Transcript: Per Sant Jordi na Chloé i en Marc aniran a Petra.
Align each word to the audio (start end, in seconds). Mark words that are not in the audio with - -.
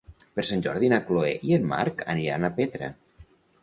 Per 0.37 0.45
Sant 0.47 0.63
Jordi 0.67 0.89
na 0.95 0.99
Chloé 1.11 1.35
i 1.51 1.55
en 1.59 1.71
Marc 1.75 2.05
aniran 2.17 2.53
a 2.53 2.55
Petra. 2.61 2.95